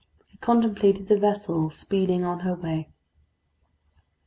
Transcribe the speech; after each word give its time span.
He 0.25 0.37
contemplated 0.39 1.07
the 1.09 1.19
vessel 1.19 1.69
speeding 1.69 2.23
on 2.23 2.39
her 2.39 2.55
way. 2.55 2.89